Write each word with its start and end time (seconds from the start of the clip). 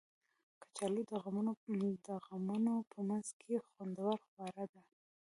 کچالو 0.61 1.01
د 1.11 1.11
غمونو 2.29 2.73
په 2.91 2.99
منځ 3.09 3.27
کې 3.39 3.55
خوندور 3.67 4.17
خواړه 4.29 4.65
دي 4.71 4.81